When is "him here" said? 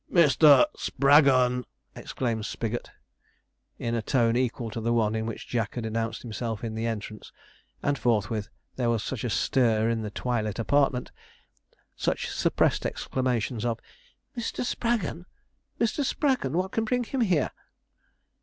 17.03-17.51